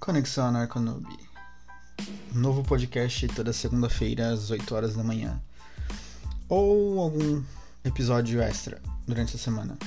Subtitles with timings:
[0.00, 1.06] Conexão Anarconoob.
[2.32, 5.40] Novo podcast toda segunda-feira às 8 horas da manhã.
[6.48, 7.42] Ou algum
[7.84, 9.78] episódio extra durante a semana.